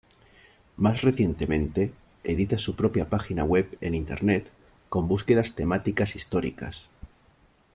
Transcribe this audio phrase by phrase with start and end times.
[0.77, 1.93] Más recientemente,
[2.23, 4.49] edita su propia página web en Internet
[4.89, 6.87] con búsquedas temáticas históricas.